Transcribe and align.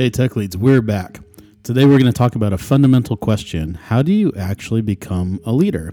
Hey, 0.00 0.08
Tech 0.08 0.34
Leads, 0.34 0.56
we're 0.56 0.80
back. 0.80 1.20
Today 1.62 1.84
we're 1.84 1.98
going 1.98 2.10
to 2.10 2.12
talk 2.16 2.34
about 2.34 2.54
a 2.54 2.56
fundamental 2.56 3.18
question 3.18 3.74
How 3.74 4.00
do 4.00 4.14
you 4.14 4.32
actually 4.34 4.80
become 4.80 5.38
a 5.44 5.52
leader? 5.52 5.92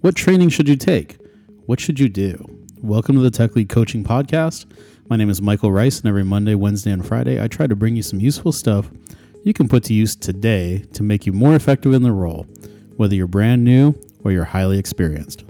What 0.00 0.16
training 0.16 0.48
should 0.48 0.68
you 0.68 0.74
take? 0.74 1.18
What 1.66 1.78
should 1.78 2.00
you 2.00 2.08
do? 2.08 2.44
Welcome 2.82 3.14
to 3.14 3.22
the 3.22 3.30
Tech 3.30 3.54
Lead 3.54 3.68
Coaching 3.68 4.02
Podcast. 4.02 4.66
My 5.08 5.14
name 5.14 5.30
is 5.30 5.40
Michael 5.40 5.70
Rice, 5.70 6.00
and 6.00 6.08
every 6.08 6.24
Monday, 6.24 6.56
Wednesday, 6.56 6.90
and 6.90 7.06
Friday, 7.06 7.40
I 7.40 7.46
try 7.46 7.68
to 7.68 7.76
bring 7.76 7.94
you 7.94 8.02
some 8.02 8.18
useful 8.18 8.50
stuff 8.50 8.90
you 9.44 9.52
can 9.54 9.68
put 9.68 9.84
to 9.84 9.94
use 9.94 10.16
today 10.16 10.78
to 10.92 11.04
make 11.04 11.24
you 11.24 11.32
more 11.32 11.54
effective 11.54 11.92
in 11.92 12.02
the 12.02 12.10
role, 12.10 12.48
whether 12.96 13.14
you're 13.14 13.28
brand 13.28 13.62
new 13.62 13.94
or 14.24 14.32
you're 14.32 14.42
highly 14.42 14.80
experienced. 14.80 15.44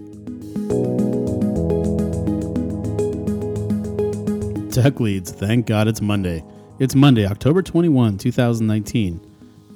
Tech 4.75 5.01
Leads, 5.01 5.31
thank 5.31 5.65
God 5.65 5.89
it's 5.89 6.03
Monday. 6.03 6.45
It's 6.81 6.97
Monday, 6.97 7.25
October 7.25 7.63
21, 7.63 8.19
2019, 8.19 9.21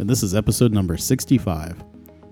and 0.00 0.10
this 0.10 0.24
is 0.24 0.34
episode 0.34 0.72
number 0.72 0.96
65. 0.96 1.84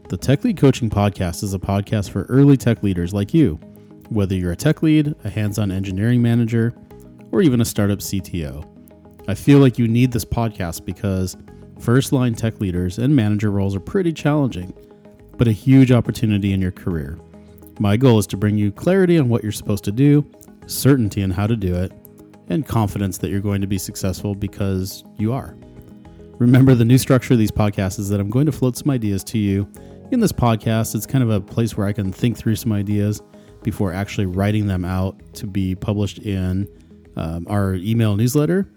The 0.09 0.17
Tech 0.17 0.43
Lead 0.43 0.57
Coaching 0.57 0.91
Podcast 0.91 1.45
is 1.45 1.55
a 1.55 1.59
podcast 1.61 2.11
for 2.11 2.25
early 2.25 2.57
tech 2.57 2.83
leaders 2.83 3.15
like 3.15 3.33
you, 3.33 3.61
whether 4.09 4.35
you're 4.35 4.51
a 4.51 4.57
tech 4.57 4.83
lead, 4.83 5.15
a 5.23 5.31
hands 5.31 5.61
on 5.61 5.71
engineering 5.71 6.21
manager, 6.21 6.75
or 7.31 7.43
even 7.43 7.61
a 7.61 7.65
startup 7.65 8.01
CTO. 8.01 8.69
I 9.29 9.37
feel 9.37 9.61
like 9.61 9.79
you 9.79 9.87
need 9.87 10.11
this 10.11 10.25
podcast 10.25 10.85
because 10.85 11.37
first 11.79 12.11
line 12.13 12.35
tech 12.35 12.61
leaders 12.61 12.99
and 12.99 13.15
manager 13.15 13.53
roles 13.53 13.77
are 13.77 13.81
pretty 13.81 14.13
challenging, 14.13 14.75
but 15.37 15.47
a 15.47 15.53
huge 15.53 15.93
opportunity 15.93 16.53
in 16.53 16.61
your 16.61 16.73
career. 16.73 17.21
My 17.79 17.97
goal 17.97 18.19
is 18.19 18.27
to 18.29 18.37
bring 18.37 18.59
you 18.59 18.73
clarity 18.73 19.17
on 19.17 19.29
what 19.29 19.45
you're 19.45 19.53
supposed 19.53 19.85
to 19.85 19.93
do, 19.93 20.29
certainty 20.67 21.23
on 21.23 21.31
how 21.31 21.47
to 21.47 21.55
do 21.55 21.73
it, 21.77 21.93
and 22.49 22.67
confidence 22.67 23.19
that 23.19 23.31
you're 23.31 23.41
going 23.41 23.61
to 23.61 23.67
be 23.67 23.79
successful 23.79 24.35
because 24.35 25.05
you 25.19 25.33
are. 25.33 25.57
Remember, 26.39 26.75
the 26.75 26.85
new 26.85 26.99
structure 26.99 27.35
of 27.35 27.39
these 27.39 27.51
podcasts 27.51 27.99
is 27.99 28.09
that 28.11 28.21
I'm 28.21 28.31
going 28.31 28.47
to 28.47 28.53
float 28.53 28.77
some 28.77 28.91
ideas 28.91 29.25
to 29.25 29.39
you. 29.39 29.71
In 30.11 30.21
this 30.21 30.33
podcast, 30.33 30.95
it's 30.95 31.07
kind 31.07 31.25
of 31.25 31.31
a 31.31 31.41
place 31.41 31.77
where 31.77 31.87
I 31.87 31.93
can 31.93 32.13
think 32.13 32.37
through 32.37 32.57
some 32.57 32.73
ideas 32.73 33.23
before 33.63 33.93
actually 33.93 34.27
writing 34.27 34.67
them 34.67 34.85
out 34.85 35.21
to 35.35 35.47
be 35.47 35.75
published 35.75 36.19
in 36.19 36.69
um, 37.17 37.47
our 37.49 37.75
email 37.75 38.17
newsletter 38.17 38.71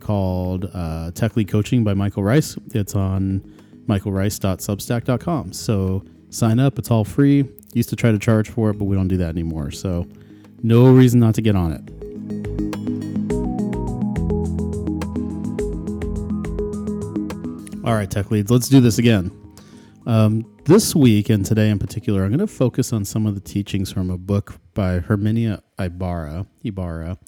called 0.00 0.70
uh, 0.74 1.10
Tech 1.12 1.36
Lead 1.36 1.48
Coaching 1.48 1.84
by 1.84 1.94
Michael 1.94 2.24
Rice. 2.24 2.56
It's 2.74 2.94
on 2.94 3.40
michaelrice.substack.com. 3.86 5.52
So 5.52 6.04
sign 6.30 6.58
up, 6.58 6.78
it's 6.78 6.90
all 6.90 7.04
free. 7.04 7.48
Used 7.74 7.90
to 7.90 7.96
try 7.96 8.10
to 8.10 8.18
charge 8.18 8.48
for 8.48 8.70
it, 8.70 8.78
but 8.78 8.86
we 8.86 8.96
don't 8.96 9.08
do 9.08 9.18
that 9.18 9.28
anymore. 9.28 9.70
So 9.70 10.06
no 10.62 10.90
reason 10.92 11.20
not 11.20 11.34
to 11.34 11.42
get 11.42 11.54
on 11.54 11.72
it. 11.72 12.03
All 17.84 17.92
right, 17.92 18.10
tech 18.10 18.30
leads, 18.30 18.50
let's 18.50 18.70
do 18.70 18.80
this 18.80 18.96
again. 18.96 19.30
Um, 20.06 20.50
this 20.64 20.94
week 20.94 21.28
and 21.28 21.44
today 21.44 21.68
in 21.68 21.78
particular, 21.78 22.22
I'm 22.22 22.30
going 22.30 22.38
to 22.38 22.46
focus 22.46 22.94
on 22.94 23.04
some 23.04 23.26
of 23.26 23.34
the 23.34 23.42
teachings 23.42 23.92
from 23.92 24.08
a 24.08 24.16
book 24.16 24.58
by 24.72 25.00
Herminia 25.00 25.60
Ibarra. 25.78 26.46
Ibarra. 26.62 27.18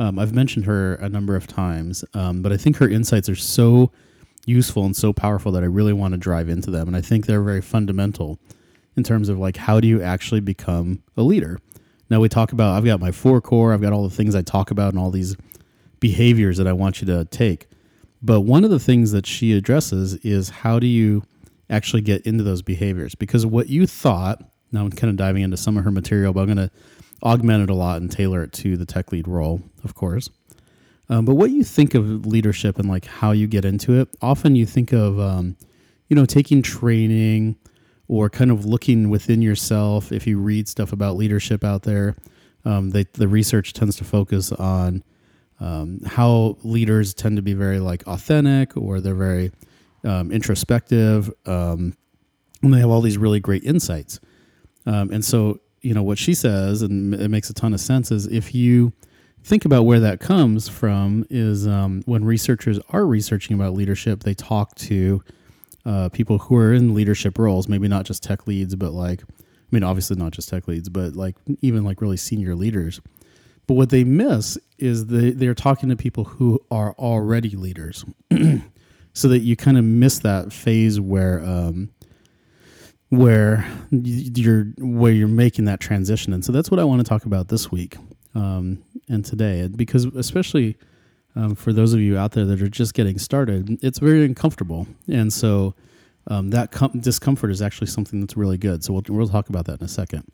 Um, 0.00 0.18
I've 0.18 0.34
mentioned 0.34 0.64
her 0.64 0.94
a 0.94 1.08
number 1.08 1.36
of 1.36 1.46
times, 1.46 2.04
um, 2.14 2.42
but 2.42 2.50
I 2.50 2.56
think 2.56 2.78
her 2.78 2.88
insights 2.88 3.28
are 3.28 3.36
so 3.36 3.92
useful 4.46 4.84
and 4.84 4.96
so 4.96 5.12
powerful 5.12 5.52
that 5.52 5.62
I 5.62 5.66
really 5.66 5.92
want 5.92 6.10
to 6.10 6.18
drive 6.18 6.48
into 6.48 6.72
them. 6.72 6.88
And 6.88 6.96
I 6.96 7.02
think 7.02 7.26
they're 7.26 7.40
very 7.40 7.62
fundamental 7.62 8.40
in 8.96 9.04
terms 9.04 9.28
of 9.28 9.38
like 9.38 9.58
how 9.58 9.78
do 9.78 9.86
you 9.86 10.02
actually 10.02 10.40
become 10.40 11.04
a 11.16 11.22
leader. 11.22 11.60
Now 12.08 12.18
we 12.18 12.28
talk 12.28 12.50
about 12.50 12.76
I've 12.76 12.84
got 12.84 12.98
my 12.98 13.12
four 13.12 13.40
core, 13.40 13.72
I've 13.72 13.80
got 13.80 13.92
all 13.92 14.08
the 14.08 14.16
things 14.16 14.34
I 14.34 14.42
talk 14.42 14.72
about 14.72 14.92
and 14.92 14.98
all 15.00 15.12
these 15.12 15.36
behaviors 16.00 16.56
that 16.56 16.66
I 16.66 16.72
want 16.72 17.00
you 17.00 17.06
to 17.06 17.26
take. 17.26 17.68
But 18.22 18.42
one 18.42 18.64
of 18.64 18.70
the 18.70 18.78
things 18.78 19.12
that 19.12 19.26
she 19.26 19.52
addresses 19.52 20.14
is 20.16 20.50
how 20.50 20.78
do 20.78 20.86
you 20.86 21.22
actually 21.68 22.02
get 22.02 22.22
into 22.26 22.44
those 22.44 22.62
behaviors? 22.62 23.14
Because 23.14 23.46
what 23.46 23.68
you 23.68 23.86
thought, 23.86 24.42
now 24.72 24.82
I'm 24.82 24.90
kind 24.90 25.10
of 25.10 25.16
diving 25.16 25.42
into 25.42 25.56
some 25.56 25.76
of 25.76 25.84
her 25.84 25.90
material, 25.90 26.32
but 26.32 26.40
I'm 26.40 26.54
going 26.54 26.68
to 26.68 26.70
augment 27.22 27.62
it 27.62 27.70
a 27.70 27.74
lot 27.74 28.00
and 28.00 28.10
tailor 28.10 28.42
it 28.42 28.52
to 28.52 28.76
the 28.76 28.86
tech 28.86 29.12
lead 29.12 29.26
role, 29.26 29.62
of 29.84 29.94
course. 29.94 30.28
Um, 31.08 31.24
but 31.24 31.34
what 31.34 31.50
you 31.50 31.64
think 31.64 31.94
of 31.94 32.26
leadership 32.26 32.78
and 32.78 32.88
like 32.88 33.04
how 33.04 33.32
you 33.32 33.46
get 33.46 33.64
into 33.64 33.98
it, 34.00 34.08
often 34.22 34.54
you 34.54 34.64
think 34.64 34.92
of, 34.92 35.18
um, 35.18 35.56
you 36.08 36.14
know, 36.14 36.24
taking 36.24 36.62
training 36.62 37.56
or 38.06 38.28
kind 38.28 38.50
of 38.50 38.64
looking 38.64 39.10
within 39.10 39.42
yourself. 39.42 40.12
If 40.12 40.26
you 40.26 40.38
read 40.38 40.68
stuff 40.68 40.92
about 40.92 41.16
leadership 41.16 41.64
out 41.64 41.82
there, 41.82 42.16
um, 42.64 42.90
they, 42.90 43.04
the 43.14 43.28
research 43.28 43.72
tends 43.72 43.96
to 43.96 44.04
focus 44.04 44.52
on 44.52 45.02
um, 45.60 46.00
how 46.06 46.56
leaders 46.62 47.14
tend 47.14 47.36
to 47.36 47.42
be 47.42 47.54
very 47.54 47.80
like 47.80 48.06
authentic 48.06 48.76
or 48.76 49.00
they're 49.00 49.14
very 49.14 49.52
um, 50.04 50.32
introspective. 50.32 51.30
Um, 51.46 51.94
and 52.62 52.74
they 52.74 52.80
have 52.80 52.90
all 52.90 53.00
these 53.00 53.18
really 53.18 53.40
great 53.40 53.64
insights. 53.64 54.20
Um, 54.86 55.10
and 55.10 55.24
so 55.24 55.60
you 55.82 55.94
know 55.94 56.02
what 56.02 56.18
she 56.18 56.34
says 56.34 56.82
and 56.82 57.14
it 57.14 57.28
makes 57.28 57.48
a 57.50 57.54
ton 57.54 57.72
of 57.72 57.80
sense 57.80 58.10
is 58.10 58.26
if 58.26 58.54
you 58.54 58.92
think 59.42 59.64
about 59.64 59.84
where 59.84 60.00
that 60.00 60.20
comes 60.20 60.68
from 60.68 61.24
is 61.30 61.66
um, 61.66 62.02
when 62.04 62.24
researchers 62.24 62.78
are 62.90 63.06
researching 63.06 63.54
about 63.54 63.72
leadership 63.72 64.22
they 64.22 64.34
talk 64.34 64.74
to 64.74 65.22
uh, 65.86 66.08
people 66.10 66.38
who 66.38 66.56
are 66.56 66.74
in 66.74 66.94
leadership 66.94 67.38
roles 67.38 67.68
maybe 67.68 67.88
not 67.88 68.04
just 68.04 68.22
tech 68.22 68.46
leads 68.46 68.76
but 68.76 68.92
like 68.92 69.22
i 69.22 69.44
mean 69.70 69.82
obviously 69.82 70.16
not 70.16 70.32
just 70.32 70.48
tech 70.48 70.68
leads 70.68 70.88
but 70.88 71.16
like 71.16 71.36
even 71.62 71.84
like 71.84 72.00
really 72.00 72.16
senior 72.16 72.54
leaders 72.54 73.00
but 73.66 73.74
what 73.74 73.90
they 73.90 74.04
miss 74.04 74.58
is 74.78 75.06
they, 75.06 75.30
they're 75.30 75.54
talking 75.54 75.88
to 75.88 75.96
people 75.96 76.24
who 76.24 76.60
are 76.70 76.92
already 76.94 77.50
leaders. 77.50 78.04
so 79.12 79.28
that 79.28 79.40
you 79.40 79.56
kind 79.56 79.76
of 79.76 79.84
miss 79.84 80.18
that 80.20 80.52
phase 80.52 81.00
where 81.00 81.40
um, 81.44 81.90
where 83.10 83.68
you're 83.90 84.64
where 84.78 85.12
you're 85.12 85.28
making 85.28 85.64
that 85.66 85.80
transition. 85.80 86.32
And 86.32 86.44
so 86.44 86.52
that's 86.52 86.70
what 86.70 86.80
I 86.80 86.84
want 86.84 87.00
to 87.00 87.08
talk 87.08 87.24
about 87.24 87.48
this 87.48 87.70
week 87.70 87.96
um, 88.34 88.82
and 89.08 89.24
today, 89.24 89.68
because 89.68 90.06
especially 90.06 90.76
um, 91.36 91.54
for 91.54 91.72
those 91.72 91.92
of 91.92 92.00
you 92.00 92.16
out 92.18 92.32
there 92.32 92.44
that 92.44 92.62
are 92.62 92.68
just 92.68 92.94
getting 92.94 93.18
started, 93.18 93.78
it's 93.82 93.98
very 93.98 94.24
uncomfortable, 94.24 94.86
and 95.08 95.32
so 95.32 95.74
um, 96.28 96.50
that 96.50 96.70
com- 96.70 96.98
discomfort 97.00 97.50
is 97.50 97.62
actually 97.62 97.86
something 97.88 98.20
that's 98.20 98.36
really 98.36 98.58
good. 98.58 98.84
So 98.84 98.92
we'll 98.92 99.02
we'll 99.08 99.28
talk 99.28 99.48
about 99.48 99.66
that 99.66 99.80
in 99.80 99.84
a 99.84 99.88
second. 99.88 100.24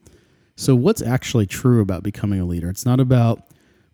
So, 0.56 0.74
what's 0.74 1.02
actually 1.02 1.46
true 1.46 1.80
about 1.80 2.02
becoming 2.02 2.40
a 2.40 2.44
leader? 2.44 2.70
It's 2.70 2.86
not 2.86 2.98
about 2.98 3.42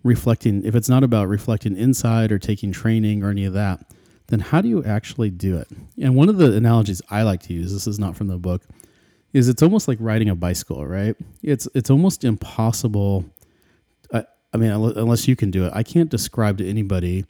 reflecting, 0.05 0.65
if 0.65 0.75
it's 0.75 0.89
not 0.89 1.03
about 1.03 1.29
reflecting 1.29 1.77
inside 1.77 2.31
or 2.31 2.39
taking 2.39 2.73
training 2.73 3.23
or 3.23 3.31
any 3.31 3.45
of 3.45 3.53
that, 3.55 3.85
then 4.29 4.41
how 4.41 4.61
do 4.61 4.69
you 4.69 4.85
actually 4.85 5.31
do 5.31 5.59
it? 5.59 5.69
And 6.01 6.15
one 6.15 6.29
of 6.29 6.39
the 6.39 6.57
analogies 6.57 7.03
I 7.11 7.23
like 7.23 7.43
to 7.43 7.53
use, 7.53 7.73
this 7.73 7.87
is 7.87 7.99
not 7.99 8.17
from 8.17 8.29
the 8.29 8.39
book, 8.39 8.63
is 9.33 9.49
it's 9.49 9.63
almost 9.63 9.89
like 9.89 9.99
riding 10.01 10.29
a 10.29 10.35
bicycle, 10.35 10.87
right? 10.87 11.17
It's 11.43 11.67
it's 11.75 11.91
almost 11.91 12.23
impossible. 12.23 13.25
I, 14.13 14.25
I 14.53 14.57
mean, 14.57 14.71
unless 14.71 15.27
you 15.27 15.35
can 15.35 15.51
do 15.51 15.65
it, 15.67 15.73
I 15.75 15.83
can't 15.83 16.11
describe 16.11 16.59
to 16.59 16.69
anybody 16.69 17.25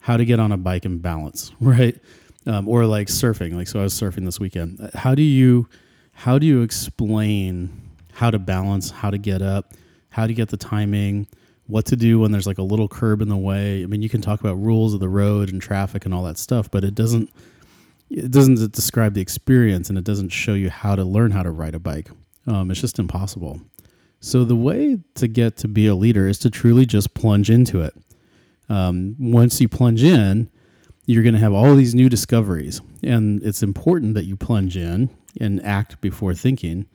how 0.00 0.16
to 0.16 0.24
get 0.24 0.40
on 0.40 0.50
a 0.50 0.56
bike 0.56 0.84
and 0.84 1.02
balance, 1.02 1.52
right? 1.60 1.96
Um, 2.46 2.66
or 2.68 2.86
like 2.86 3.08
surfing. 3.08 3.54
Like 3.54 3.68
so, 3.68 3.80
I 3.80 3.82
was 3.82 3.94
surfing 3.94 4.24
this 4.24 4.40
weekend. 4.40 4.90
How 4.94 5.14
do 5.14 5.22
you 5.22 5.68
how 6.12 6.38
do 6.38 6.46
you 6.46 6.62
explain 6.62 7.87
how 8.18 8.32
to 8.32 8.38
balance, 8.40 8.90
how 8.90 9.10
to 9.10 9.16
get 9.16 9.40
up, 9.40 9.74
how 10.10 10.26
to 10.26 10.34
get 10.34 10.48
the 10.48 10.56
timing, 10.56 11.24
what 11.68 11.84
to 11.84 11.94
do 11.94 12.18
when 12.18 12.32
there's 12.32 12.48
like 12.48 12.58
a 12.58 12.62
little 12.62 12.88
curb 12.88 13.22
in 13.22 13.28
the 13.28 13.36
way. 13.36 13.84
I 13.84 13.86
mean, 13.86 14.02
you 14.02 14.08
can 14.08 14.20
talk 14.20 14.40
about 14.40 14.54
rules 14.54 14.92
of 14.92 14.98
the 14.98 15.08
road 15.08 15.52
and 15.52 15.62
traffic 15.62 16.04
and 16.04 16.12
all 16.12 16.24
that 16.24 16.36
stuff, 16.36 16.68
but 16.68 16.82
it 16.82 16.96
doesn't 16.96 17.30
it 18.10 18.32
doesn't 18.32 18.72
describe 18.72 19.14
the 19.14 19.20
experience 19.20 19.88
and 19.88 19.96
it 19.96 20.02
doesn't 20.02 20.30
show 20.30 20.54
you 20.54 20.68
how 20.68 20.96
to 20.96 21.04
learn 21.04 21.30
how 21.30 21.44
to 21.44 21.52
ride 21.52 21.76
a 21.76 21.78
bike. 21.78 22.10
Um, 22.48 22.72
it's 22.72 22.80
just 22.80 22.98
impossible. 22.98 23.60
So 24.18 24.44
the 24.44 24.56
way 24.56 24.98
to 25.14 25.28
get 25.28 25.56
to 25.58 25.68
be 25.68 25.86
a 25.86 25.94
leader 25.94 26.26
is 26.26 26.40
to 26.40 26.50
truly 26.50 26.86
just 26.86 27.14
plunge 27.14 27.50
into 27.50 27.82
it. 27.82 27.94
Um, 28.68 29.14
once 29.20 29.60
you 29.60 29.68
plunge 29.68 30.02
in, 30.02 30.50
you're 31.06 31.22
going 31.22 31.34
to 31.36 31.40
have 31.40 31.52
all 31.52 31.76
these 31.76 31.94
new 31.94 32.08
discoveries, 32.08 32.80
and 33.04 33.40
it's 33.44 33.62
important 33.62 34.14
that 34.14 34.24
you 34.24 34.36
plunge 34.36 34.76
in 34.76 35.08
and 35.40 35.64
act 35.64 36.00
before 36.00 36.34
thinking 36.34 36.86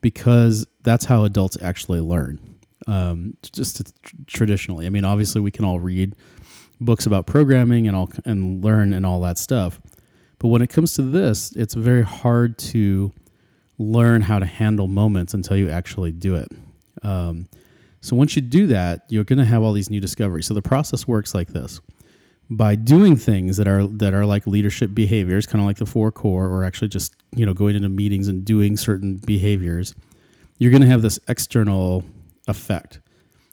because 0.00 0.66
that's 0.82 1.04
how 1.04 1.24
adults 1.24 1.56
actually 1.60 2.00
learn. 2.00 2.38
Um, 2.86 3.36
just 3.42 3.92
traditionally, 4.26 4.86
I 4.86 4.90
mean, 4.90 5.04
obviously, 5.04 5.40
we 5.40 5.50
can 5.50 5.64
all 5.64 5.80
read 5.80 6.14
books 6.80 7.06
about 7.06 7.26
programming 7.26 7.88
and 7.88 7.96
all 7.96 8.10
and 8.24 8.62
learn 8.64 8.92
and 8.92 9.04
all 9.04 9.20
that 9.22 9.38
stuff, 9.38 9.80
but 10.38 10.48
when 10.48 10.62
it 10.62 10.68
comes 10.68 10.94
to 10.94 11.02
this, 11.02 11.52
it's 11.52 11.74
very 11.74 12.02
hard 12.02 12.58
to 12.58 13.12
learn 13.78 14.22
how 14.22 14.38
to 14.38 14.46
handle 14.46 14.86
moments 14.86 15.34
until 15.34 15.56
you 15.56 15.68
actually 15.70 16.12
do 16.12 16.34
it. 16.34 16.48
Um, 17.02 17.46
so 18.00 18.14
once 18.14 18.36
you 18.36 18.42
do 18.42 18.66
that, 18.68 19.02
you're 19.08 19.24
going 19.24 19.38
to 19.38 19.44
have 19.44 19.62
all 19.62 19.72
these 19.72 19.90
new 19.90 20.00
discoveries. 20.00 20.46
So 20.46 20.54
the 20.54 20.62
process 20.62 21.08
works 21.08 21.34
like 21.34 21.48
this: 21.48 21.80
by 22.48 22.74
doing 22.74 23.16
things 23.16 23.56
that 23.56 23.66
are 23.66 23.86
that 23.86 24.14
are 24.14 24.26
like 24.26 24.46
leadership 24.46 24.94
behaviors, 24.94 25.46
kind 25.46 25.60
of 25.60 25.66
like 25.66 25.78
the 25.78 25.86
four 25.86 26.12
core, 26.12 26.46
or 26.46 26.64
actually 26.64 26.88
just 26.88 27.14
you 27.34 27.44
know 27.44 27.54
going 27.54 27.76
into 27.76 27.88
meetings 27.88 28.28
and 28.28 28.44
doing 28.44 28.76
certain 28.76 29.16
behaviors, 29.16 29.94
you're 30.58 30.70
going 30.70 30.82
to 30.82 30.88
have 30.88 31.02
this 31.02 31.18
external 31.28 32.04
effect. 32.48 33.00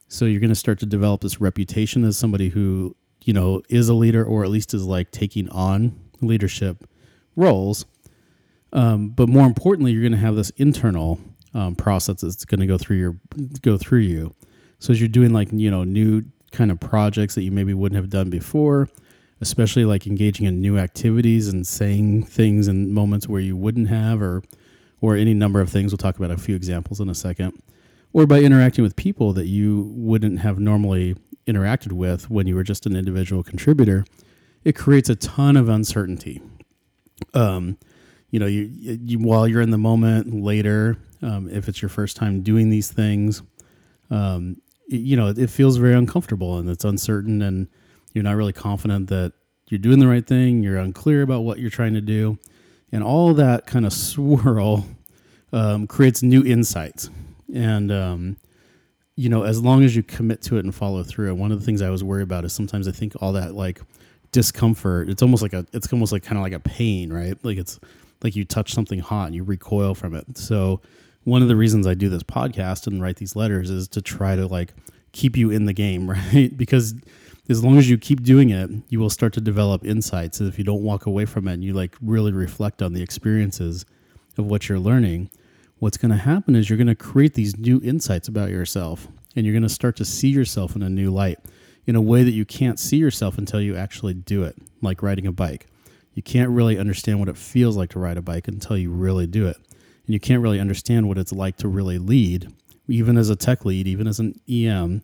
So 0.07 0.25
you're 0.25 0.41
going 0.41 0.49
to 0.49 0.55
start 0.55 0.79
to 0.79 0.85
develop 0.85 1.21
this 1.21 1.41
reputation 1.41 2.03
as 2.03 2.17
somebody 2.17 2.49
who 2.49 2.95
you 3.25 3.33
know, 3.33 3.61
is 3.69 3.89
a 3.89 3.93
leader 3.93 4.23
or 4.23 4.43
at 4.43 4.49
least 4.49 4.73
is 4.73 4.85
like 4.85 5.11
taking 5.11 5.49
on 5.49 5.97
leadership 6.21 6.87
roles. 7.35 7.85
Um, 8.71 9.09
but 9.09 9.29
more 9.29 9.45
importantly, 9.45 9.91
you're 9.91 10.01
going 10.01 10.13
to 10.13 10.17
have 10.17 10.35
this 10.35 10.49
internal 10.51 11.19
um, 11.53 11.75
process 11.75 12.21
that's 12.21 12.45
going 12.45 12.59
to 12.59 12.65
go 12.65 12.77
through 12.77 12.97
your 12.97 13.17
go 13.61 13.77
through 13.77 13.99
you. 13.99 14.33
So 14.79 14.91
as 14.91 14.99
you're 14.99 15.07
doing 15.07 15.31
like 15.31 15.49
you 15.51 15.69
know 15.69 15.83
new 15.83 16.23
kind 16.53 16.71
of 16.71 16.79
projects 16.79 17.35
that 17.35 17.43
you 17.43 17.51
maybe 17.51 17.73
wouldn't 17.73 17.97
have 17.97 18.09
done 18.09 18.29
before, 18.29 18.87
especially 19.41 19.83
like 19.83 20.07
engaging 20.07 20.45
in 20.45 20.61
new 20.61 20.77
activities 20.77 21.49
and 21.49 21.67
saying 21.67 22.23
things 22.23 22.69
in 22.69 22.93
moments 22.93 23.27
where 23.27 23.41
you 23.41 23.57
wouldn't 23.57 23.89
have, 23.89 24.21
or 24.21 24.41
or 25.01 25.17
any 25.17 25.33
number 25.33 25.59
of 25.59 25.69
things. 25.69 25.91
We'll 25.91 25.97
talk 25.97 26.17
about 26.17 26.31
a 26.31 26.37
few 26.37 26.55
examples 26.55 27.01
in 27.01 27.09
a 27.09 27.15
second. 27.15 27.61
Or 28.13 28.25
by 28.25 28.39
interacting 28.39 28.83
with 28.83 28.95
people 28.95 29.33
that 29.33 29.47
you 29.47 29.91
wouldn't 29.95 30.39
have 30.39 30.59
normally 30.59 31.17
interacted 31.45 31.91
with 31.91 32.29
when 32.29 32.47
you 32.47 32.55
were 32.55 32.63
just 32.63 32.85
an 32.85 32.95
individual 32.95 33.43
contributor, 33.43 34.05
it 34.63 34.77
creates 34.77 35.09
a 35.09 35.15
ton 35.15 35.57
of 35.57 35.67
uncertainty. 35.67 36.41
Um, 37.33 37.77
you 38.29 38.39
know, 38.39 38.45
you, 38.45 38.69
you 38.71 39.19
while 39.19 39.47
you're 39.47 39.61
in 39.61 39.71
the 39.71 39.77
moment 39.77 40.33
later, 40.33 40.97
um, 41.21 41.49
if 41.49 41.67
it's 41.67 41.81
your 41.81 41.89
first 41.89 42.15
time 42.15 42.41
doing 42.41 42.69
these 42.69 42.91
things, 42.91 43.41
um, 44.09 44.61
you 44.87 45.15
know, 45.15 45.27
it, 45.27 45.49
feels 45.49 45.77
very 45.77 45.93
uncomfortable 45.93 46.57
and 46.57 46.69
it's 46.69 46.85
uncertain, 46.85 47.41
and 47.41 47.67
you're 48.13 48.23
not 48.23 48.35
really 48.35 48.53
confident 48.53 49.09
that 49.09 49.33
you're 49.69 49.79
doing 49.79 49.99
the 49.99 50.07
right 50.07 50.25
thing. 50.25 50.63
You're 50.63 50.77
unclear 50.77 51.21
about 51.21 51.41
what 51.41 51.59
you're 51.59 51.69
trying 51.69 51.93
to 51.93 52.01
do, 52.01 52.37
and 52.91 53.03
all 53.03 53.33
that 53.33 53.65
kind 53.65 53.85
of 53.85 53.93
swirl 53.93 54.85
um, 55.51 55.87
creates 55.87 56.23
new 56.23 56.43
insights. 56.45 57.09
And 57.53 57.91
um, 57.91 58.37
you 59.15 59.29
know, 59.29 59.43
as 59.43 59.61
long 59.61 59.83
as 59.83 59.95
you 59.95 60.03
commit 60.03 60.41
to 60.43 60.57
it 60.57 60.65
and 60.65 60.73
follow 60.73 61.03
through. 61.03 61.29
And 61.29 61.39
one 61.39 61.51
of 61.51 61.59
the 61.59 61.65
things 61.65 61.81
I 61.81 61.89
was 61.89 62.03
worried 62.03 62.23
about 62.23 62.45
is 62.45 62.53
sometimes 62.53 62.87
I 62.87 62.91
think 62.91 63.13
all 63.21 63.33
that 63.33 63.53
like 63.53 63.81
discomfort, 64.31 65.09
it's 65.09 65.21
almost 65.21 65.43
like 65.43 65.53
a, 65.53 65.65
it's 65.71 65.91
almost 65.93 66.11
like 66.11 66.23
kind 66.23 66.37
of 66.37 66.43
like 66.43 66.53
a 66.53 66.59
pain, 66.59 67.13
right? 67.13 67.37
Like 67.43 67.57
it's 67.57 67.79
like 68.23 68.35
you 68.35 68.45
touch 68.45 68.73
something 68.73 68.99
hot 68.99 69.27
and 69.27 69.35
you 69.35 69.43
recoil 69.43 69.93
from 69.93 70.15
it. 70.15 70.37
So 70.37 70.81
one 71.23 71.41
of 71.41 71.47
the 71.47 71.55
reasons 71.55 71.87
I 71.87 71.93
do 71.93 72.09
this 72.09 72.23
podcast 72.23 72.87
and 72.87 73.01
write 73.01 73.17
these 73.17 73.35
letters 73.35 73.69
is 73.69 73.87
to 73.89 74.01
try 74.01 74.35
to 74.35 74.47
like 74.47 74.73
keep 75.11 75.37
you 75.37 75.49
in 75.49 75.65
the 75.65 75.73
game, 75.73 76.09
right? 76.33 76.55
Because 76.55 76.95
as 77.49 77.63
long 77.63 77.77
as 77.77 77.89
you 77.89 77.97
keep 77.97 78.23
doing 78.23 78.49
it, 78.49 78.69
you 78.89 78.99
will 78.99 79.09
start 79.09 79.33
to 79.33 79.41
develop 79.41 79.85
insights. 79.85 80.39
And 80.39 80.49
if 80.49 80.57
you 80.57 80.63
don't 80.63 80.83
walk 80.83 81.05
away 81.05 81.25
from 81.25 81.47
it 81.47 81.53
and 81.53 81.63
you 81.63 81.73
like 81.73 81.95
really 82.01 82.31
reflect 82.31 82.81
on 82.81 82.93
the 82.93 83.01
experiences 83.01 83.85
of 84.37 84.45
what 84.45 84.69
you're 84.69 84.79
learning, 84.79 85.29
what's 85.79 85.97
going 85.97 86.11
to 86.11 86.17
happen 86.17 86.55
is 86.55 86.69
you're 86.69 86.77
going 86.77 86.87
to 86.87 86.95
create 86.95 87.33
these 87.33 87.57
new 87.57 87.81
insights 87.83 88.27
about 88.27 88.49
yourself 88.49 89.07
and 89.35 89.45
you're 89.45 89.53
going 89.53 89.63
to 89.63 89.69
start 89.69 89.95
to 89.97 90.05
see 90.05 90.29
yourself 90.29 90.75
in 90.75 90.81
a 90.81 90.89
new 90.89 91.11
light 91.11 91.39
in 91.85 91.95
a 91.95 92.01
way 92.01 92.23
that 92.23 92.31
you 92.31 92.45
can't 92.45 92.79
see 92.79 92.97
yourself 92.97 93.37
until 93.37 93.59
you 93.61 93.75
actually 93.75 94.13
do 94.13 94.43
it, 94.43 94.55
like 94.81 95.03
riding 95.03 95.27
a 95.27 95.31
bike. 95.31 95.67
You 96.13 96.23
can't 96.23 96.49
really 96.49 96.77
understand 96.77 97.19
what 97.19 97.29
it 97.29 97.37
feels 97.37 97.75
like 97.75 97.89
to 97.91 97.99
ride 97.99 98.17
a 98.17 98.21
bike 98.21 98.47
until 98.47 98.77
you 98.77 98.91
really 98.91 99.27
do 99.27 99.47
it. 99.47 99.57
And 100.05 100.13
you 100.13 100.19
can't 100.19 100.41
really 100.41 100.59
understand 100.59 101.07
what 101.07 101.17
it's 101.17 101.31
like 101.31 101.57
to 101.57 101.67
really 101.67 101.97
lead, 101.97 102.51
even 102.87 103.17
as 103.17 103.29
a 103.29 103.35
tech 103.35 103.65
lead, 103.65 103.87
even 103.87 104.07
as 104.07 104.19
an 104.19 104.39
EM, 104.49 105.01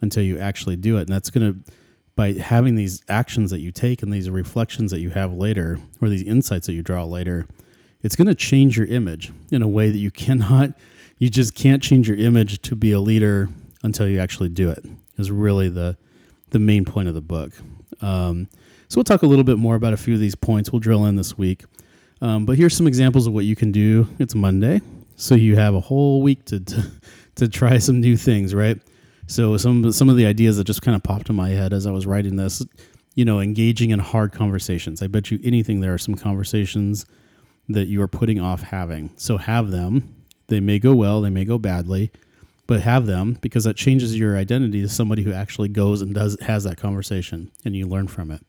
until 0.00 0.22
you 0.22 0.38
actually 0.38 0.76
do 0.76 0.98
it. 0.98 1.02
And 1.02 1.08
that's 1.08 1.30
going 1.30 1.52
to, 1.52 1.72
by 2.14 2.34
having 2.34 2.74
these 2.74 3.02
actions 3.08 3.50
that 3.50 3.60
you 3.60 3.72
take 3.72 4.02
and 4.02 4.12
these 4.12 4.28
reflections 4.28 4.90
that 4.90 5.00
you 5.00 5.10
have 5.10 5.32
later, 5.32 5.78
or 6.00 6.08
these 6.08 6.22
insights 6.22 6.66
that 6.66 6.74
you 6.74 6.82
draw 6.82 7.04
later, 7.04 7.46
it's 8.02 8.16
going 8.16 8.28
to 8.28 8.34
change 8.34 8.76
your 8.76 8.86
image 8.86 9.32
in 9.50 9.62
a 9.62 9.68
way 9.68 9.90
that 9.90 9.98
you 9.98 10.10
cannot 10.12 10.74
you 11.22 11.30
just 11.30 11.54
can't 11.54 11.80
change 11.80 12.08
your 12.08 12.16
image 12.16 12.60
to 12.62 12.74
be 12.74 12.90
a 12.90 12.98
leader 12.98 13.48
until 13.84 14.08
you 14.08 14.18
actually 14.18 14.48
do 14.48 14.70
it 14.70 14.84
is 15.18 15.30
really 15.30 15.68
the 15.68 15.96
the 16.50 16.58
main 16.58 16.84
point 16.84 17.06
of 17.06 17.14
the 17.14 17.20
book. 17.20 17.52
Um, 18.00 18.48
so 18.88 18.96
we'll 18.96 19.04
talk 19.04 19.22
a 19.22 19.26
little 19.26 19.44
bit 19.44 19.56
more 19.56 19.76
about 19.76 19.92
a 19.92 19.96
few 19.96 20.14
of 20.14 20.20
these 20.20 20.34
points. 20.34 20.72
We'll 20.72 20.80
drill 20.80 21.06
in 21.06 21.14
this 21.14 21.38
week 21.38 21.62
um, 22.22 22.46
but 22.46 22.56
here's 22.56 22.74
some 22.74 22.86
examples 22.86 23.26
of 23.26 23.34
what 23.34 23.44
you 23.44 23.54
can 23.54 23.70
do 23.70 24.08
it's 24.18 24.34
monday 24.34 24.80
so 25.16 25.34
you 25.34 25.56
have 25.56 25.74
a 25.74 25.80
whole 25.80 26.22
week 26.22 26.44
to, 26.46 26.58
to, 26.60 26.90
to 27.34 27.48
try 27.48 27.76
some 27.76 28.00
new 28.00 28.16
things 28.16 28.54
right 28.54 28.80
so 29.26 29.56
some 29.58 29.92
some 29.92 30.08
of 30.08 30.16
the 30.16 30.24
ideas 30.24 30.56
that 30.56 30.64
just 30.64 30.80
kind 30.80 30.96
of 30.96 31.02
popped 31.02 31.28
in 31.28 31.36
my 31.36 31.50
head 31.50 31.72
as 31.72 31.86
i 31.86 31.90
was 31.90 32.06
writing 32.06 32.36
this 32.36 32.64
you 33.14 33.24
know 33.24 33.40
engaging 33.40 33.90
in 33.90 33.98
hard 33.98 34.32
conversations 34.32 35.02
i 35.02 35.06
bet 35.06 35.30
you 35.30 35.38
anything 35.44 35.80
there 35.80 35.92
are 35.92 35.98
some 35.98 36.14
conversations 36.14 37.04
that 37.68 37.88
you 37.88 38.02
are 38.02 38.08
putting 38.08 38.40
off 38.40 38.62
having. 38.62 39.10
So 39.16 39.36
have 39.36 39.70
them. 39.70 40.14
They 40.48 40.60
may 40.60 40.78
go 40.78 40.94
well, 40.94 41.20
they 41.20 41.30
may 41.30 41.44
go 41.44 41.58
badly, 41.58 42.10
but 42.66 42.80
have 42.82 43.06
them 43.06 43.38
because 43.40 43.64
that 43.64 43.76
changes 43.76 44.18
your 44.18 44.36
identity 44.36 44.82
to 44.82 44.88
somebody 44.88 45.22
who 45.22 45.32
actually 45.32 45.68
goes 45.68 46.02
and 46.02 46.14
does 46.14 46.36
has 46.42 46.64
that 46.64 46.76
conversation 46.76 47.50
and 47.64 47.74
you 47.74 47.86
learn 47.86 48.08
from 48.08 48.30
it. 48.30 48.44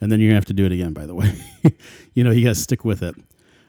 And 0.00 0.12
then 0.12 0.20
you're 0.20 0.28
gonna 0.28 0.36
have 0.36 0.44
to 0.46 0.52
do 0.52 0.66
it 0.66 0.72
again, 0.72 0.92
by 0.92 1.06
the 1.06 1.14
way. 1.14 1.34
you 2.14 2.24
know, 2.24 2.30
you 2.30 2.44
gotta 2.44 2.54
stick 2.54 2.84
with 2.84 3.02
it. 3.02 3.14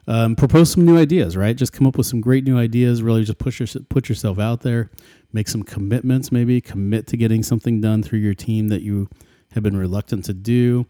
Um, 0.08 0.36
propose 0.36 0.72
some 0.72 0.86
new 0.86 0.98
ideas, 0.98 1.36
right? 1.36 1.56
Just 1.56 1.74
come 1.74 1.86
up 1.86 1.98
with 1.98 2.08
some 2.08 2.22
great 2.22 2.46
new 2.46 2.58
ideas. 2.58 3.04
Really, 3.04 3.24
just 3.24 3.40
push 3.40 3.60
your, 3.60 3.68
put 3.90 4.08
yourself 4.08 4.40
out 4.40 4.62
there. 4.62 4.90
Make 5.34 5.50
some 5.50 5.64
commitments. 5.64 6.32
Maybe 6.32 6.62
commit 6.62 7.08
to 7.08 7.18
getting 7.18 7.44
something 7.44 7.82
done 7.82 8.04
through 8.04 8.20
your 8.20 8.34
team 8.34 8.70
that 8.70 8.82
you 8.82 9.10
have 9.52 9.64
been 9.64 9.76
reluctant 9.76 10.26
to 10.26 10.34
do. 10.34 10.86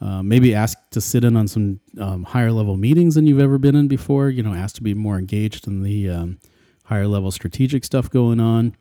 Uh, 0.00 0.22
maybe 0.22 0.54
ask 0.54 0.78
to 0.90 1.00
sit 1.00 1.24
in 1.24 1.36
on 1.36 1.48
some 1.48 1.80
um, 1.98 2.22
higher 2.22 2.52
level 2.52 2.76
meetings 2.76 3.14
than 3.14 3.26
you've 3.26 3.40
ever 3.40 3.58
been 3.58 3.74
in 3.74 3.88
before. 3.88 4.28
You 4.28 4.42
know, 4.42 4.54
ask 4.54 4.76
to 4.76 4.82
be 4.82 4.94
more 4.94 5.18
engaged 5.18 5.66
in 5.66 5.82
the 5.82 6.10
um, 6.10 6.38
higher 6.84 7.08
level 7.08 7.30
strategic 7.30 7.84
stuff 7.84 8.10
going 8.10 8.38
on. 8.38 8.76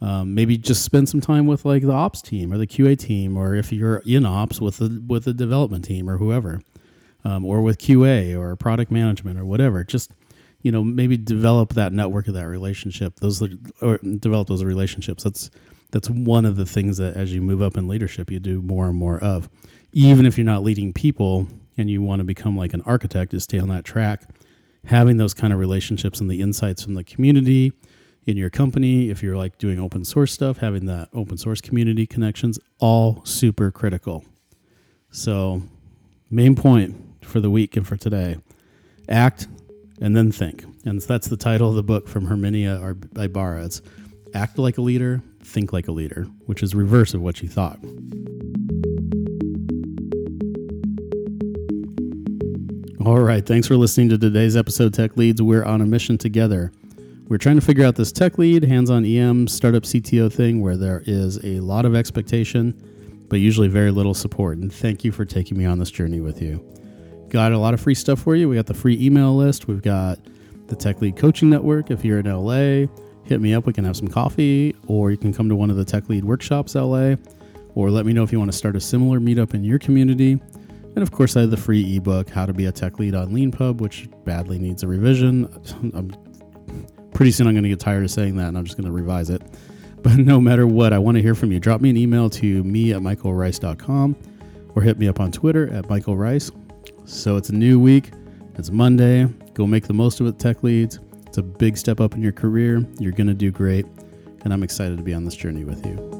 Um, 0.00 0.34
maybe 0.34 0.56
just 0.56 0.84
spend 0.84 1.08
some 1.08 1.20
time 1.20 1.46
with 1.46 1.64
like 1.64 1.82
the 1.82 1.92
ops 1.92 2.22
team 2.22 2.52
or 2.52 2.58
the 2.58 2.66
QA 2.66 2.96
team, 2.96 3.36
or 3.36 3.54
if 3.54 3.72
you're 3.72 4.02
in 4.06 4.24
ops 4.24 4.60
with 4.60 4.78
the 4.78 5.02
with 5.06 5.24
the 5.24 5.34
development 5.34 5.84
team 5.84 6.08
or 6.08 6.18
whoever, 6.18 6.60
um, 7.24 7.44
or 7.44 7.62
with 7.62 7.78
QA 7.78 8.38
or 8.38 8.54
product 8.56 8.92
management 8.92 9.38
or 9.38 9.44
whatever. 9.44 9.82
Just 9.82 10.12
you 10.62 10.72
know, 10.72 10.82
maybe 10.82 11.16
develop 11.16 11.74
that 11.74 11.92
network 11.92 12.28
of 12.28 12.34
that 12.34 12.46
relationship. 12.46 13.16
Those 13.20 13.42
or 13.80 13.98
develop 13.98 14.48
those 14.48 14.64
relationships. 14.64 15.24
That's 15.24 15.50
that's 15.90 16.10
one 16.10 16.44
of 16.44 16.56
the 16.56 16.66
things 16.66 16.98
that 16.98 17.16
as 17.16 17.32
you 17.32 17.40
move 17.40 17.62
up 17.62 17.76
in 17.76 17.88
leadership, 17.88 18.30
you 18.30 18.38
do 18.38 18.62
more 18.62 18.88
and 18.88 18.96
more 18.96 19.18
of 19.18 19.48
even 19.92 20.26
if 20.26 20.36
you're 20.36 20.44
not 20.44 20.62
leading 20.62 20.92
people 20.92 21.48
and 21.76 21.88
you 21.88 22.02
want 22.02 22.20
to 22.20 22.24
become 22.24 22.56
like 22.56 22.74
an 22.74 22.82
architect 22.82 23.30
to 23.30 23.40
stay 23.40 23.58
on 23.58 23.68
that 23.68 23.84
track, 23.84 24.22
having 24.84 25.16
those 25.16 25.32
kind 25.32 25.52
of 25.52 25.58
relationships 25.58 26.20
and 26.20 26.30
the 26.30 26.40
insights 26.40 26.82
from 26.82 26.94
the 26.94 27.04
community 27.04 27.72
in 28.28 28.36
your 28.36 28.50
company, 28.50 29.08
if 29.08 29.22
you're 29.22 29.38
like 29.38 29.56
doing 29.56 29.80
open 29.80 30.04
source 30.04 30.34
stuff, 30.34 30.58
having 30.58 30.84
that 30.84 31.08
open 31.14 31.38
source 31.38 31.62
community 31.62 32.06
connections, 32.06 32.58
all 32.78 33.24
super 33.24 33.70
critical. 33.70 34.22
So, 35.10 35.62
main 36.30 36.54
point 36.54 36.94
for 37.24 37.40
the 37.40 37.48
week 37.48 37.74
and 37.78 37.86
for 37.86 37.96
today 37.96 38.36
act 39.08 39.48
and 40.02 40.14
then 40.14 40.30
think. 40.30 40.62
And 40.84 41.00
that's 41.00 41.28
the 41.28 41.38
title 41.38 41.70
of 41.70 41.74
the 41.74 41.82
book 41.82 42.06
from 42.06 42.26
Herminia 42.26 42.94
Ibarra. 43.18 43.64
It's 43.64 43.80
Act 44.34 44.58
Like 44.58 44.76
a 44.76 44.82
Leader, 44.82 45.22
Think 45.42 45.72
Like 45.72 45.88
a 45.88 45.92
Leader, 45.92 46.24
which 46.44 46.62
is 46.62 46.74
reverse 46.74 47.14
of 47.14 47.22
what 47.22 47.40
you 47.40 47.48
thought. 47.48 47.78
All 53.06 53.20
right. 53.20 53.44
Thanks 53.44 53.66
for 53.66 53.76
listening 53.76 54.10
to 54.10 54.18
today's 54.18 54.54
episode, 54.54 54.92
Tech 54.92 55.16
Leads. 55.16 55.40
We're 55.40 55.64
on 55.64 55.80
a 55.80 55.86
mission 55.86 56.18
together. 56.18 56.72
We're 57.28 57.36
trying 57.36 57.56
to 57.56 57.62
figure 57.62 57.84
out 57.84 57.96
this 57.96 58.10
tech 58.10 58.38
lead, 58.38 58.64
hands 58.64 58.88
on 58.88 59.04
EM, 59.04 59.48
startup 59.48 59.82
CTO 59.82 60.32
thing 60.32 60.62
where 60.62 60.78
there 60.78 61.02
is 61.04 61.38
a 61.44 61.60
lot 61.60 61.84
of 61.84 61.94
expectation, 61.94 62.72
but 63.28 63.36
usually 63.36 63.68
very 63.68 63.90
little 63.90 64.14
support. 64.14 64.56
And 64.56 64.72
thank 64.72 65.04
you 65.04 65.12
for 65.12 65.26
taking 65.26 65.58
me 65.58 65.66
on 65.66 65.78
this 65.78 65.90
journey 65.90 66.20
with 66.20 66.40
you. 66.40 66.64
Got 67.28 67.52
a 67.52 67.58
lot 67.58 67.74
of 67.74 67.82
free 67.82 67.94
stuff 67.94 68.20
for 68.20 68.34
you. 68.34 68.48
We 68.48 68.56
got 68.56 68.64
the 68.64 68.72
free 68.72 68.98
email 68.98 69.36
list, 69.36 69.68
we've 69.68 69.82
got 69.82 70.18
the 70.68 70.76
Tech 70.76 71.02
Lead 71.02 71.16
Coaching 71.16 71.50
Network. 71.50 71.90
If 71.90 72.02
you're 72.02 72.18
in 72.18 72.26
LA, 72.26 72.86
hit 73.24 73.42
me 73.42 73.52
up. 73.52 73.66
We 73.66 73.74
can 73.74 73.84
have 73.84 73.96
some 73.96 74.08
coffee, 74.08 74.74
or 74.86 75.10
you 75.10 75.18
can 75.18 75.34
come 75.34 75.50
to 75.50 75.54
one 75.54 75.68
of 75.68 75.76
the 75.76 75.84
Tech 75.84 76.08
Lead 76.08 76.24
workshops 76.24 76.74
LA, 76.74 77.16
or 77.74 77.90
let 77.90 78.06
me 78.06 78.14
know 78.14 78.22
if 78.22 78.32
you 78.32 78.38
want 78.38 78.50
to 78.50 78.56
start 78.56 78.74
a 78.74 78.80
similar 78.80 79.20
meetup 79.20 79.52
in 79.52 79.64
your 79.64 79.78
community. 79.78 80.40
And 80.94 81.02
of 81.02 81.10
course, 81.10 81.36
I 81.36 81.42
have 81.42 81.50
the 81.50 81.58
free 81.58 81.96
ebook, 81.96 82.30
How 82.30 82.46
to 82.46 82.54
Be 82.54 82.64
a 82.64 82.72
Tech 82.72 82.98
Lead 82.98 83.14
on 83.14 83.32
LeanPub, 83.32 83.82
which 83.82 84.08
badly 84.24 84.58
needs 84.58 84.82
a 84.82 84.88
revision. 84.88 85.46
I'm, 85.94 86.10
pretty 87.18 87.32
soon 87.32 87.48
I'm 87.48 87.52
going 87.52 87.64
to 87.64 87.68
get 87.68 87.80
tired 87.80 88.04
of 88.04 88.12
saying 88.12 88.36
that 88.36 88.46
and 88.46 88.56
I'm 88.56 88.64
just 88.64 88.76
going 88.76 88.86
to 88.86 88.92
revise 88.92 89.28
it. 89.28 89.42
But 90.00 90.16
no 90.16 90.40
matter 90.40 90.64
what, 90.64 90.92
I 90.92 90.98
want 90.98 91.16
to 91.16 91.22
hear 91.22 91.34
from 91.34 91.50
you. 91.50 91.58
Drop 91.58 91.80
me 91.80 91.90
an 91.90 91.96
email 91.96 92.30
to 92.30 92.62
me 92.62 92.92
at 92.92 93.00
michaelrice.com 93.00 94.16
or 94.76 94.82
hit 94.82 94.96
me 94.96 95.08
up 95.08 95.18
on 95.18 95.32
Twitter 95.32 95.68
at 95.74 95.86
michaelrice. 95.86 96.52
So 97.04 97.36
it's 97.36 97.48
a 97.48 97.52
new 97.52 97.80
week. 97.80 98.12
It's 98.54 98.70
Monday. 98.70 99.24
Go 99.54 99.66
make 99.66 99.88
the 99.88 99.94
most 99.94 100.20
of 100.20 100.28
it, 100.28 100.38
Tech 100.38 100.62
Leads. 100.62 101.00
It's 101.26 101.38
a 101.38 101.42
big 101.42 101.76
step 101.76 102.00
up 102.00 102.14
in 102.14 102.22
your 102.22 102.30
career. 102.30 102.86
You're 103.00 103.10
going 103.10 103.26
to 103.26 103.34
do 103.34 103.50
great. 103.50 103.86
And 104.44 104.52
I'm 104.52 104.62
excited 104.62 104.98
to 104.98 105.02
be 105.02 105.12
on 105.12 105.24
this 105.24 105.34
journey 105.34 105.64
with 105.64 105.84
you. 105.84 106.17